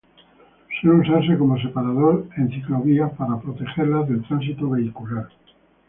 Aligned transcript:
Suele 0.81 1.01
usarse 1.01 1.37
como 1.37 1.59
separador 1.61 2.25
en 2.35 2.49
ciclovías 2.49 3.11
para 3.15 3.39
protegerlas 3.39 4.09
del 4.09 4.23
tránsito 4.23 4.67
vehicular. 4.67 5.29